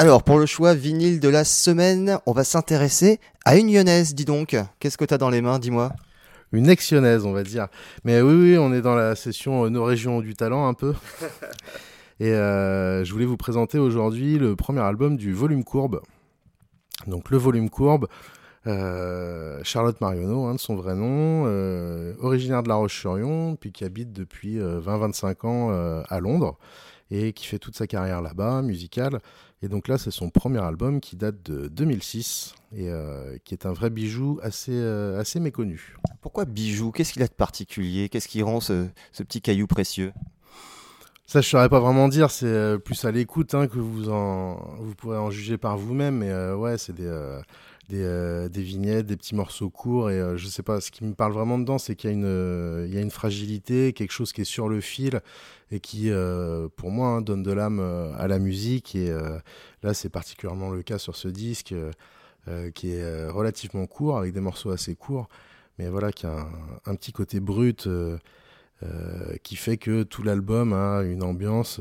Alors, 0.00 0.22
pour 0.22 0.38
le 0.38 0.46
choix 0.46 0.72
vinyle 0.72 1.20
de 1.20 1.28
la 1.28 1.44
semaine, 1.44 2.20
on 2.24 2.32
va 2.32 2.42
s'intéresser 2.42 3.20
à 3.44 3.58
une 3.58 3.70
lyonnaise, 3.70 4.14
dis 4.14 4.24
donc. 4.24 4.56
Qu'est-ce 4.78 4.96
que 4.96 5.04
tu 5.04 5.12
as 5.12 5.18
dans 5.18 5.28
les 5.28 5.42
mains, 5.42 5.58
dis-moi? 5.58 5.92
Une 6.52 6.70
ex-lyonnaise, 6.70 7.26
on 7.26 7.34
va 7.34 7.42
dire. 7.42 7.68
Mais 8.04 8.22
oui, 8.22 8.32
oui, 8.32 8.56
on 8.58 8.72
est 8.72 8.80
dans 8.80 8.94
la 8.94 9.14
session 9.14 9.66
euh, 9.66 9.68
Nos 9.68 9.84
régions 9.84 10.22
du 10.22 10.32
talent, 10.32 10.66
un 10.66 10.72
peu. 10.72 10.94
Et 12.18 12.32
euh, 12.32 13.04
je 13.04 13.12
voulais 13.12 13.26
vous 13.26 13.36
présenter 13.36 13.78
aujourd'hui 13.78 14.38
le 14.38 14.56
premier 14.56 14.80
album 14.80 15.18
du 15.18 15.34
Volume 15.34 15.64
Courbe. 15.64 16.00
Donc, 17.06 17.28
le 17.28 17.36
Volume 17.36 17.68
Courbe, 17.68 18.08
euh, 18.66 19.60
Charlotte 19.64 20.00
Marionneau, 20.00 20.46
hein, 20.46 20.54
de 20.54 20.60
son 20.60 20.76
vrai 20.76 20.94
nom, 20.94 21.44
originaire 22.22 22.62
de 22.62 22.70
La 22.70 22.76
Roche-sur-Yon, 22.76 23.56
puis 23.56 23.70
qui 23.70 23.84
habite 23.84 24.14
depuis 24.14 24.58
20-25 24.58 25.46
ans 25.46 26.02
à 26.08 26.20
Londres 26.20 26.56
et 27.10 27.32
qui 27.32 27.46
fait 27.46 27.58
toute 27.58 27.76
sa 27.76 27.86
carrière 27.86 28.22
là-bas, 28.22 28.62
musicale. 28.62 29.20
Et 29.62 29.68
donc 29.68 29.88
là, 29.88 29.98
c'est 29.98 30.10
son 30.10 30.30
premier 30.30 30.60
album 30.60 31.00
qui 31.00 31.16
date 31.16 31.42
de 31.42 31.68
2006 31.68 32.54
et 32.74 32.88
euh, 32.88 33.36
qui 33.44 33.52
est 33.52 33.66
un 33.66 33.72
vrai 33.72 33.90
bijou 33.90 34.38
assez, 34.42 34.72
euh, 34.72 35.20
assez 35.20 35.38
méconnu. 35.38 35.96
Pourquoi 36.22 36.46
bijou? 36.46 36.92
Qu'est-ce 36.92 37.12
qu'il 37.12 37.22
a 37.22 37.26
de 37.26 37.32
particulier? 37.32 38.08
Qu'est-ce 38.08 38.28
qui 38.28 38.42
rend 38.42 38.60
ce, 38.60 38.86
petit 39.18 39.42
caillou 39.42 39.66
précieux? 39.66 40.12
Ça, 41.26 41.42
je 41.42 41.46
ne 41.46 41.50
saurais 41.50 41.68
pas 41.68 41.78
vraiment 41.78 42.08
dire. 42.08 42.30
C'est 42.30 42.46
euh, 42.46 42.78
plus 42.78 43.04
à 43.04 43.10
l'écoute 43.10 43.54
hein, 43.54 43.66
que 43.68 43.78
vous, 43.78 44.08
en, 44.08 44.54
vous 44.80 44.94
pourrez 44.94 45.18
en 45.18 45.30
juger 45.30 45.58
par 45.58 45.76
vous-même. 45.76 46.16
Mais 46.16 46.52
ouais, 46.52 46.78
c'est 46.78 46.94
des, 46.94 47.10
des, 47.90 48.48
des, 48.50 48.62
vignettes, 48.62 49.06
des 49.06 49.16
petits 49.16 49.34
morceaux 49.34 49.70
courts. 49.70 50.10
Et 50.10 50.36
je 50.36 50.46
sais 50.46 50.62
pas, 50.62 50.80
ce 50.80 50.90
qui 50.90 51.04
me 51.04 51.14
parle 51.14 51.32
vraiment 51.32 51.58
dedans, 51.58 51.78
c'est 51.78 51.96
qu'il 51.96 52.10
y, 52.10 52.12
a 52.12 52.16
une, 52.16 52.88
une 52.92 53.10
fragilité, 53.10 53.92
quelque 53.92 54.12
chose 54.12 54.32
qui 54.32 54.42
est 54.42 54.44
sur 54.44 54.68
le 54.68 54.80
fil 54.80 55.20
et 55.70 55.80
qui, 55.80 56.10
euh, 56.10 56.68
pour 56.76 56.90
moi, 56.90 57.08
hein, 57.08 57.22
donne 57.22 57.42
de 57.42 57.52
l'âme 57.52 57.80
euh, 57.80 58.12
à 58.16 58.28
la 58.28 58.38
musique. 58.38 58.94
Et 58.94 59.10
euh, 59.10 59.38
là, 59.82 59.94
c'est 59.94 60.08
particulièrement 60.08 60.70
le 60.70 60.82
cas 60.82 60.98
sur 60.98 61.16
ce 61.16 61.28
disque 61.28 61.74
qui 62.74 62.90
est 62.90 63.28
relativement 63.28 63.86
court, 63.86 64.18
avec 64.18 64.32
des 64.32 64.40
morceaux 64.40 64.70
assez 64.70 64.96
courts, 64.96 65.28
mais 65.78 65.88
voilà, 65.88 66.10
qui 66.10 66.26
a 66.26 66.48
un, 66.84 66.94
petit 66.96 67.12
côté 67.12 67.38
brut. 67.38 67.88
qui 69.44 69.56
fait 69.56 69.76
que 69.76 70.02
tout 70.02 70.24
l'album 70.24 70.72
a 70.72 71.02
une 71.02 71.22
ambiance 71.22 71.80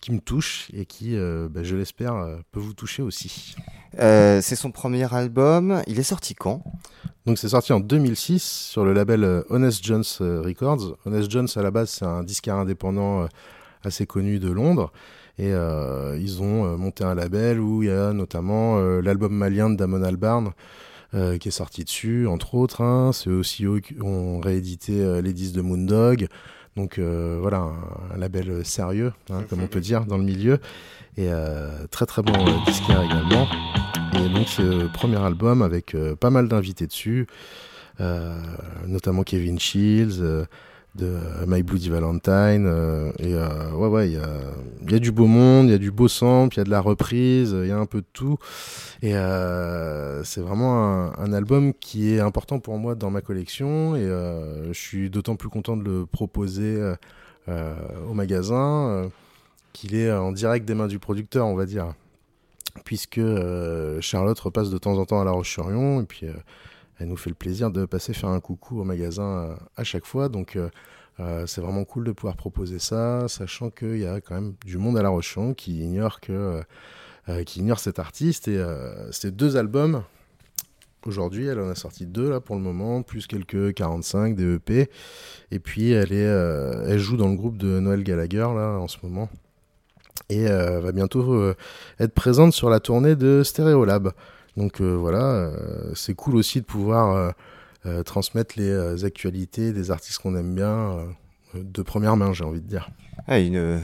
qui 0.00 0.12
me 0.12 0.20
touche 0.20 0.70
et 0.74 0.86
qui, 0.86 1.16
bah, 1.16 1.64
je 1.64 1.74
l'espère, 1.74 2.38
peut 2.52 2.60
vous 2.60 2.74
toucher 2.74 3.02
aussi. 3.02 3.56
C'est 3.98 4.56
son 4.56 4.70
premier 4.70 5.12
album. 5.14 5.82
Il 5.86 5.98
est 5.98 6.04
sorti 6.04 6.34
quand? 6.34 6.62
Donc 7.26 7.38
c'est 7.38 7.48
sorti 7.48 7.72
en 7.72 7.80
2006 7.80 8.40
sur 8.70 8.84
le 8.84 8.92
label 8.92 9.24
euh, 9.24 9.42
Honest 9.50 9.84
Jones 9.84 10.04
euh, 10.20 10.40
Records. 10.42 10.96
Honest 11.06 11.28
Jones 11.28 11.48
à 11.56 11.62
la 11.62 11.72
base 11.72 11.90
c'est 11.90 12.04
un 12.04 12.22
disquaire 12.22 12.54
indépendant 12.54 13.22
euh, 13.22 13.26
assez 13.82 14.06
connu 14.06 14.38
de 14.38 14.48
Londres 14.48 14.92
et 15.38 15.50
ils 15.50 16.40
ont 16.40 16.78
monté 16.78 17.04
un 17.04 17.14
label 17.14 17.60
où 17.60 17.82
il 17.82 17.90
y 17.90 17.92
a 17.92 18.14
notamment 18.14 18.80
l'album 19.02 19.34
malien 19.34 19.68
de 19.68 19.76
Damon 19.76 20.02
Albarn 20.02 20.52
qui 21.12 21.48
est 21.48 21.50
sorti 21.50 21.84
dessus 21.84 22.26
entre 22.26 22.54
autres. 22.54 22.80
Hein. 22.80 23.10
C'est 23.12 23.28
aussi 23.28 23.66
eux 23.66 23.80
qui 23.80 24.00
ont 24.00 24.40
réédité 24.40 25.20
les 25.20 25.34
disques 25.34 25.54
de 25.54 25.60
Moondog. 25.60 26.26
Donc 26.74 26.98
voilà 26.98 27.70
un, 28.14 28.16
label 28.16 28.64
sérieux 28.64 29.12
hein, 29.28 29.44
comme 29.50 29.62
on 29.62 29.66
peut 29.66 29.80
dire 29.80 30.06
dans 30.06 30.16
le 30.16 30.24
milieu 30.24 30.58
et 31.16 31.30
très 31.90 32.06
très 32.06 32.22
bon 32.22 32.32
disquaire 32.66 33.02
également. 33.02 33.46
Et 34.14 34.28
donc 34.28 34.48
ce 34.48 34.86
premier 34.86 35.18
album 35.18 35.62
avec 35.62 35.94
euh, 35.94 36.16
pas 36.16 36.30
mal 36.30 36.48
d'invités 36.48 36.86
dessus, 36.86 37.26
euh, 38.00 38.34
notamment 38.86 39.24
Kevin 39.24 39.58
Shields, 39.58 40.20
euh, 40.20 40.44
de 40.94 41.18
My 41.46 41.62
Bloody 41.62 41.90
Valentine. 41.90 42.66
et 43.18 43.34
ouais, 43.34 43.86
ouais, 43.86 44.08
il 44.08 44.14
y 44.14 44.16
a, 44.16 44.28
y 44.88 44.94
a, 44.94 44.98
du 44.98 45.12
beau 45.12 45.26
monde, 45.26 45.66
il 45.66 45.72
y 45.72 45.74
a 45.74 45.78
du 45.78 45.90
beau 45.90 46.08
sample, 46.08 46.54
il 46.54 46.58
y 46.58 46.60
a 46.62 46.64
de 46.64 46.70
la 46.70 46.80
reprise, 46.80 47.54
il 47.54 47.68
y 47.68 47.70
a 47.70 47.76
un 47.76 47.84
peu 47.84 48.00
de 48.00 48.06
tout. 48.14 48.38
Et 49.02 49.12
c'est 50.24 50.40
vraiment 50.40 51.12
un, 51.18 51.32
album 51.34 51.74
qui 51.74 52.14
est 52.14 52.20
important 52.20 52.60
pour 52.60 52.78
moi 52.78 52.94
dans 52.94 53.10
ma 53.10 53.20
collection. 53.20 53.94
Et 53.94 54.06
je 54.06 54.72
suis 54.72 55.10
d'autant 55.10 55.36
plus 55.36 55.50
content 55.50 55.76
de 55.76 55.84
le 55.84 56.06
proposer 56.06 56.82
au 57.46 58.14
magasin 58.14 59.10
qu'il 59.76 59.94
est 59.94 60.10
en 60.10 60.32
direct 60.32 60.66
des 60.66 60.74
mains 60.74 60.88
du 60.88 60.98
producteur, 60.98 61.46
on 61.46 61.54
va 61.54 61.66
dire 61.66 61.94
puisque 62.84 63.18
euh, 63.18 64.00
Charlotte 64.00 64.38
repasse 64.38 64.70
de 64.70 64.78
temps 64.78 64.98
en 64.98 65.04
temps 65.04 65.20
à 65.20 65.24
La 65.24 65.30
Roche-sur-Yon, 65.30 66.02
et 66.02 66.04
puis 66.04 66.26
euh, 66.26 66.32
elle 66.98 67.08
nous 67.08 67.16
fait 67.16 67.30
le 67.30 67.36
plaisir 67.36 67.70
de 67.70 67.84
passer 67.84 68.12
faire 68.12 68.30
un 68.30 68.40
coucou 68.40 68.80
au 68.80 68.84
magasin 68.84 69.22
euh, 69.24 69.54
à 69.76 69.84
chaque 69.84 70.06
fois. 70.06 70.28
Donc 70.28 70.58
c'est 71.46 71.62
vraiment 71.62 71.84
cool 71.84 72.04
de 72.04 72.12
pouvoir 72.12 72.36
proposer 72.36 72.78
ça, 72.78 73.26
sachant 73.28 73.70
qu'il 73.70 73.98
y 73.98 74.06
a 74.06 74.20
quand 74.20 74.34
même 74.34 74.54
du 74.66 74.76
monde 74.76 74.98
à 74.98 75.02
La 75.02 75.08
Roche-sur-Yon 75.08 75.54
qui 75.54 75.82
ignore 75.82 76.20
que 76.20 76.62
qui 77.44 77.60
ignore 77.60 77.80
cet 77.80 77.98
artiste. 77.98 78.48
Et 78.48 78.62
ces 79.10 79.30
deux 79.30 79.56
albums. 79.56 80.02
Aujourd'hui, 81.06 81.46
elle 81.46 81.60
en 81.60 81.68
a 81.68 81.74
sorti 81.76 82.04
deux 82.04 82.28
là 82.28 82.40
pour 82.40 82.56
le 82.56 82.62
moment, 82.62 83.02
plus 83.02 83.28
quelques 83.28 83.72
45 83.74 84.34
des 84.34 84.56
EP. 84.56 84.90
Et 85.52 85.58
puis 85.58 85.92
elle 85.92 86.12
est, 86.12 86.16
elle 86.86 86.98
joue 86.98 87.16
dans 87.16 87.28
le 87.28 87.36
groupe 87.36 87.56
de 87.56 87.80
Noël 87.80 88.02
Gallagher 88.02 88.48
là 88.54 88.78
en 88.78 88.88
ce 88.88 88.98
moment 89.02 89.30
et 90.28 90.48
euh, 90.48 90.80
va 90.80 90.92
bientôt 90.92 91.34
euh, 91.34 91.54
être 92.00 92.14
présente 92.14 92.52
sur 92.52 92.70
la 92.70 92.80
tournée 92.80 93.16
de 93.16 93.42
Stereolab. 93.44 94.12
Donc 94.56 94.80
euh, 94.80 94.94
voilà, 94.94 95.50
c'est 95.94 96.14
cool 96.14 96.36
aussi 96.36 96.60
de 96.60 96.66
pouvoir 96.66 97.34
transmettre 98.04 98.54
les 98.56 99.04
actualités 99.04 99.72
des 99.72 99.90
artistes 99.90 100.18
qu'on 100.18 100.34
aime 100.34 100.54
bien 100.54 100.96
de 101.54 101.82
première 101.82 102.16
main, 102.16 102.32
j'ai 102.32 102.44
envie 102.44 102.60
de 102.60 102.66
dire. 102.66 102.88
Ah, 103.28 103.38
une, 103.38 103.80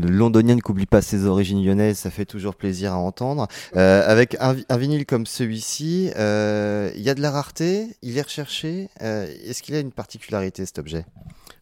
londonienne 0.00 0.62
qui 0.62 0.70
n'oublie 0.70 0.86
pas 0.86 1.02
ses 1.02 1.26
origines 1.26 1.64
lyonnaises, 1.64 1.98
ça 1.98 2.10
fait 2.10 2.24
toujours 2.24 2.54
plaisir 2.54 2.92
à 2.92 2.96
entendre. 2.96 3.48
avec 3.74 4.36
un, 4.38 4.76
vinyle 4.76 5.06
comme 5.06 5.26
celui-ci, 5.26 6.12
il 6.14 7.02
y 7.02 7.10
a 7.10 7.14
de 7.14 7.20
la 7.20 7.32
rareté, 7.32 7.88
il 8.02 8.16
est 8.16 8.22
recherché. 8.22 8.88
Est-ce 9.00 9.60
qu'il 9.60 9.74
a 9.74 9.80
une 9.80 9.92
particularité 9.92 10.64
cet 10.64 10.78
objet? 10.78 11.04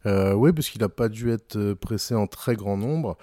Oui, 0.04 0.52
parce 0.52 0.68
qu'il 0.68 0.82
n'a 0.82 0.90
pas 0.90 1.08
dû 1.08 1.32
être 1.32 1.72
pressé 1.72 2.14
en 2.14 2.26
très 2.26 2.56
grand 2.56 2.76
nombre. 2.76 3.16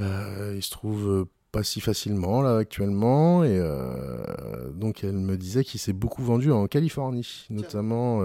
Euh, 0.00 0.54
il 0.56 0.62
se 0.62 0.70
trouve 0.70 1.08
euh, 1.08 1.24
pas 1.50 1.62
si 1.62 1.80
facilement 1.80 2.40
là 2.40 2.56
actuellement 2.56 3.44
et 3.44 3.58
euh, 3.58 4.70
donc 4.72 5.04
elle 5.04 5.18
me 5.18 5.36
disait 5.36 5.64
qu'il 5.64 5.80
s'est 5.80 5.92
beaucoup 5.92 6.22
vendu 6.22 6.50
en 6.50 6.66
Californie 6.66 7.46
notamment 7.50 8.22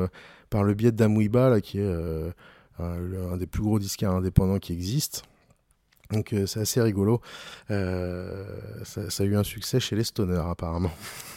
par 0.49 0.63
le 0.63 0.73
biais 0.73 0.93
d'Amuiba 0.93 1.49
là 1.49 1.59
qui 1.59 1.79
est 1.79 1.93
un, 2.79 3.37
des 3.37 3.47
plus 3.47 3.63
gros 3.63 3.79
disques 3.79 4.03
indépendants 4.03 4.59
qui 4.59 4.71
existent 4.71 5.23
donc 6.13 6.33
c'est 6.45 6.61
assez 6.61 6.81
rigolo 6.81 7.19
ça, 7.67 7.75
a 7.75 9.23
eu 9.23 9.35
un 9.35 9.43
succès 9.43 9.81
chez 9.81 9.97
les 9.97 10.05
stoners 10.05 10.45
apparemment 10.49 10.91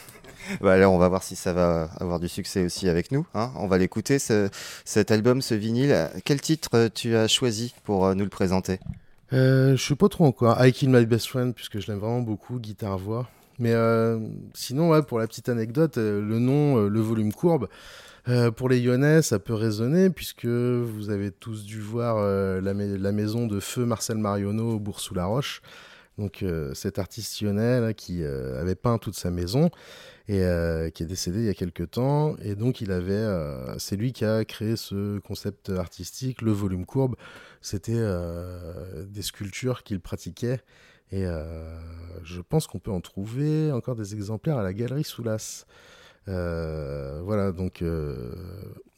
bah 0.61 0.75
alors 0.75 0.93
on 0.93 0.99
va 0.99 1.09
voir 1.09 1.25
si 1.25 1.35
ça 1.35 1.53
va 1.53 1.91
avoir 1.99 2.21
du 2.21 2.29
succès 2.29 2.65
aussi 2.65 2.89
avec 2.89 3.13
nous. 3.13 3.27
Hein. 3.35 3.53
On 3.57 3.67
va 3.67 3.79
l'écouter, 3.79 4.19
cet 4.19 5.11
album, 5.11 5.43
ce 5.43 5.55
vinyle. 5.55 6.09
Quel 6.25 6.41
titre 6.41 6.89
tu 6.95 7.15
as 7.15 7.29
choisi 7.29 7.75
pour 7.85 8.15
nous 8.15 8.25
le 8.25 8.31
présenter? 8.31 8.81
Euh, 9.33 9.73
je 9.73 9.83
suis 9.83 9.95
pas 9.95 10.09
trop 10.09 10.25
encore. 10.25 10.65
I 10.65 10.73
Kill 10.73 10.91
My 10.91 11.07
Best 11.07 11.29
Friend, 11.29 11.55
puisque 11.55 11.79
je 11.79 11.87
l'aime 11.87 11.99
vraiment 11.99 12.21
beaucoup, 12.21 12.59
guitare-voix. 12.59 13.29
Mais 13.61 13.75
euh, 13.75 14.19
sinon, 14.55 14.89
ouais, 14.89 15.03
pour 15.03 15.19
la 15.19 15.27
petite 15.27 15.51
anecdote, 15.51 15.99
euh, 15.99 16.21
le 16.23 16.39
nom, 16.39 16.79
euh, 16.79 16.89
le 16.89 17.01
volume 17.01 17.33
courbe, 17.33 17.69
pour 18.57 18.69
les 18.69 18.81
Lyonnais, 18.81 19.23
ça 19.23 19.41
peut 19.41 19.55
résonner, 19.55 20.09
puisque 20.09 20.47
vous 20.47 21.11
avez 21.11 21.33
tous 21.33 21.65
dû 21.65 21.81
voir 21.81 22.23
la, 22.63 22.73
la, 22.73 23.13
maison 23.13 23.49
de 23.49 23.59
feu 23.59 23.85
Marcel 23.85 24.19
Marionneau 24.19 24.75
au 24.75 24.79
Bourg-sous-la-Roche. 24.79 25.63
Donc 26.21 26.45
cet 26.75 26.99
artiste 26.99 27.43
qui 27.97 28.25
avait 28.25 28.75
peint 28.75 28.99
toute 28.99 29.17
sa 29.17 29.31
maison 29.31 29.71
et 30.29 30.43
qui 30.95 31.03
est 31.03 31.07
décédé 31.07 31.41
il 31.41 31.47
y 31.47 31.49
a 31.49 31.55
quelques 31.55 31.91
temps. 31.91 32.37
Et 32.43 32.55
donc 32.55 32.81
il 32.81 32.93
avait, 32.93 33.27
c'est 33.79 33.97
lui 33.97 34.13
qui 34.13 34.25
a 34.25 34.45
créé 34.45 34.77
ce 34.77 35.19
concept 35.19 35.71
artistique, 35.71 36.43
le 36.43 36.53
volume 36.53 36.85
courbe, 36.85 37.17
c'était 37.61 37.93
euh, 37.95 39.05
des 39.07 39.23
sculptures 39.23 39.83
qu'il 39.83 40.01
pratiquait. 40.01 40.61
Et 41.13 41.27
euh, 41.27 41.79
je 42.23 42.41
pense 42.41 42.67
qu'on 42.67 42.79
peut 42.79 42.91
en 42.91 43.01
trouver 43.01 43.73
encore 43.73 43.97
des 43.97 44.15
exemplaires 44.15 44.59
à 44.59 44.63
la 44.63 44.73
galerie 44.73 45.05
Soulas. 45.05 45.67
Euh, 46.29 47.21
voilà, 47.25 47.53
donc 47.53 47.83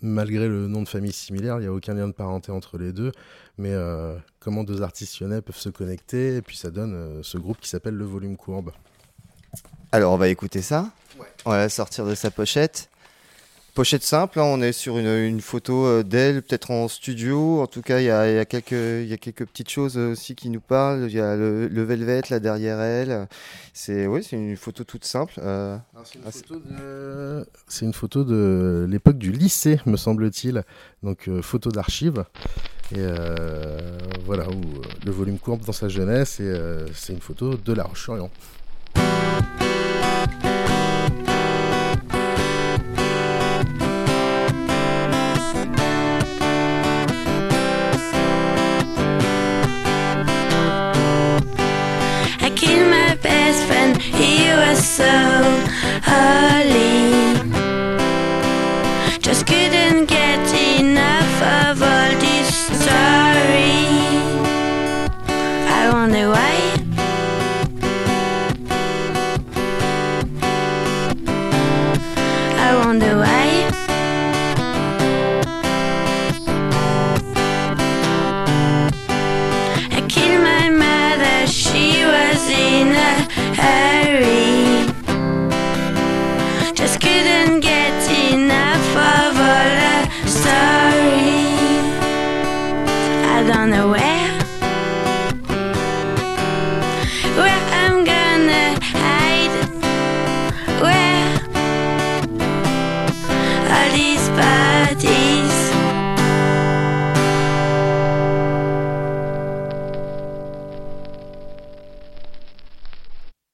malgré 0.02 0.48
le 0.48 0.68
nom 0.68 0.82
de 0.82 0.88
famille 0.88 1.12
similaire, 1.12 1.58
il 1.58 1.62
n'y 1.62 1.66
a 1.66 1.72
aucun 1.72 1.94
lien 1.94 2.08
de 2.08 2.12
parenté 2.12 2.52
entre 2.52 2.76
les 2.76 2.92
deux. 2.92 3.12
Mais 3.58 3.74
comment 4.40 4.64
deux 4.64 4.82
artistes 4.82 5.20
lyonnais 5.20 5.40
peuvent 5.40 5.56
se 5.56 5.68
connecter, 5.68 6.36
et 6.36 6.42
puis 6.42 6.56
ça 6.56 6.70
donne 6.70 7.22
ce 7.22 7.38
groupe 7.38 7.60
qui 7.60 7.68
s'appelle 7.68 7.94
le 7.94 8.04
Volume 8.04 8.36
Courbe. 8.36 8.72
Alors 9.92 10.12
on 10.12 10.16
va 10.16 10.28
écouter 10.28 10.62
ça. 10.62 10.90
On 11.44 11.50
va 11.50 11.58
la 11.58 11.68
sortir 11.68 12.06
de 12.06 12.14
sa 12.14 12.30
pochette. 12.30 12.88
Pochette 13.74 14.02
simple, 14.02 14.38
hein, 14.38 14.44
on 14.44 14.60
est 14.60 14.72
sur 14.72 14.98
une, 14.98 15.40
photo 15.40 15.86
euh, 15.86 16.02
d'elle, 16.02 16.42
peut-être 16.42 16.70
en 16.70 16.88
studio. 16.88 17.62
En 17.62 17.66
tout 17.66 17.80
cas, 17.80 18.00
il 18.00 18.04
y 18.04 18.10
a, 18.10 18.44
quelques, 18.44 18.72
y 18.72 19.12
a 19.14 19.16
quelques 19.16 19.46
petites 19.46 19.70
choses 19.70 19.96
aussi 19.96 20.34
qui 20.34 20.50
nous 20.50 20.60
parlent. 20.60 21.06
Il 21.08 21.14
y 21.14 21.20
a 21.20 21.36
le, 21.36 21.82
velvet 21.82 22.20
là 22.28 22.38
derrière 22.38 22.82
elle. 22.82 23.28
C'est 23.72 24.06
oui, 24.06 24.22
c'est 24.22 24.36
une 24.36 24.58
photo 24.58 24.84
toute 24.84 25.06
simple. 25.06 25.32
Euh, 25.38 25.78
c'est 27.66 27.86
une, 27.86 27.94
photo 27.94 28.24
de 28.24 28.86
l'époque 28.90 29.16
du 29.16 29.32
lycée, 29.32 29.80
me 29.86 29.96
semble-t-il. 29.96 30.64
Donc 31.02 31.28
euh, 31.28 31.40
photo 31.40 31.70
d'archives. 31.70 32.26
Et 32.94 33.06
voilà, 34.26 34.50
où 34.50 34.60
le 35.06 35.10
volume 35.10 35.38
courbe 35.38 35.64
dans 35.64 35.72
sa 35.72 35.88
jeunesse. 35.88 36.40
Et 36.40 36.54
c'est 36.92 37.14
une 37.14 37.22
photo 37.22 37.54
de 37.54 37.72
La 37.72 37.84
Roche-sur-Yon. 37.84 38.30